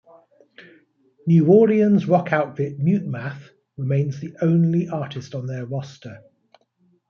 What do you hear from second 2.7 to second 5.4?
Mutemath remains the only artist